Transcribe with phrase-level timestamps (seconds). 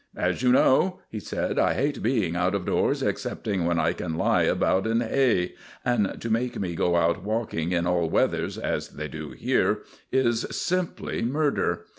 [0.17, 4.17] "As you know," he said, "I hate being out of doors excepting when I can
[4.17, 5.53] lie about in hay.
[5.85, 10.47] And to make me go out walking in all weathers, as they do here, is
[10.49, 11.85] simply murder.